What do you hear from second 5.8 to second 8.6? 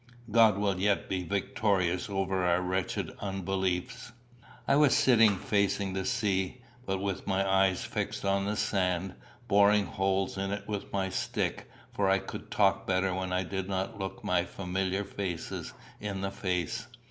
the sea, but with my eyes fixed on the